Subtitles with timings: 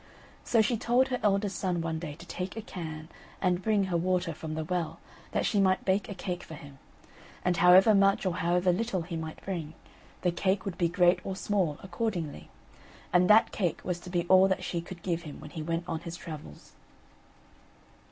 [0.43, 3.07] So she told her eldest son one day to take a can
[3.39, 4.97] and bring her water from the well,
[5.31, 6.79] that she might bake a cake for him;
[7.45, 9.75] and however much or however little water he might bring,
[10.23, 12.49] the cake would be great or small accordingly,
[13.13, 15.87] and that cake was to be all that she could give him when he went
[15.87, 16.71] on his travels.